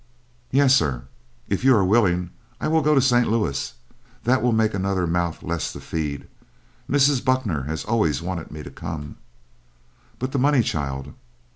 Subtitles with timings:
[0.49, 1.03] "Yes, sir.
[1.47, 3.29] If you are willing, I will go to St.
[3.29, 3.75] Louis.
[4.23, 6.27] That will make another mouth less to feed.
[6.89, 7.23] Mrs.
[7.23, 9.17] Buckner has always wanted me to come."
[10.17, 11.13] "But the money, child?"